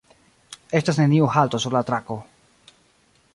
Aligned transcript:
Estas 0.79 0.99
neniu 1.01 1.27
halto 1.35 1.61
sur 1.67 1.77
la 1.77 1.83
trako. 1.91 2.17